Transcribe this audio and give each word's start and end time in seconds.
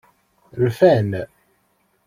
Rfan. 0.63 1.11